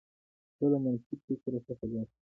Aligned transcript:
زه 0.57 0.65
له 0.71 0.77
منفي 0.83 1.15
فکرو 1.25 1.59
څخه 1.67 1.83
ځان 1.91 2.05
ساتم. 2.07 2.17